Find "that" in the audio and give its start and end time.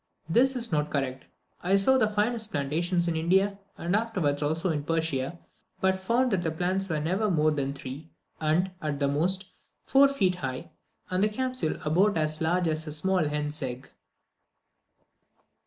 6.31-6.41